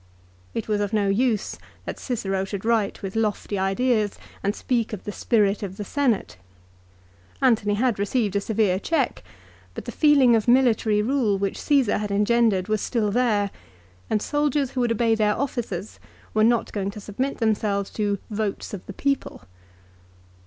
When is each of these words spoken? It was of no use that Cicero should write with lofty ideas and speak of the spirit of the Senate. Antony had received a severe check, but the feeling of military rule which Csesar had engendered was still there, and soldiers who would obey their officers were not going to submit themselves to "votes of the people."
It 0.55 0.67
was 0.67 0.81
of 0.81 0.93
no 0.93 1.09
use 1.09 1.59
that 1.85 1.99
Cicero 1.99 2.43
should 2.43 2.65
write 2.65 3.03
with 3.03 3.15
lofty 3.15 3.59
ideas 3.59 4.17
and 4.41 4.55
speak 4.55 4.93
of 4.93 5.03
the 5.03 5.11
spirit 5.11 5.61
of 5.61 5.77
the 5.77 5.83
Senate. 5.83 6.37
Antony 7.39 7.75
had 7.75 7.99
received 7.99 8.35
a 8.35 8.41
severe 8.41 8.79
check, 8.79 9.21
but 9.75 9.85
the 9.85 9.91
feeling 9.91 10.35
of 10.35 10.47
military 10.47 11.03
rule 11.03 11.37
which 11.37 11.59
Csesar 11.59 11.99
had 11.99 12.09
engendered 12.09 12.67
was 12.67 12.81
still 12.81 13.11
there, 13.11 13.51
and 14.09 14.23
soldiers 14.23 14.71
who 14.71 14.81
would 14.81 14.91
obey 14.91 15.13
their 15.13 15.35
officers 15.39 15.99
were 16.33 16.43
not 16.43 16.73
going 16.73 16.89
to 16.89 16.99
submit 16.99 17.37
themselves 17.37 17.91
to 17.91 18.17
"votes 18.31 18.73
of 18.73 18.83
the 18.87 18.93
people." 18.93 19.43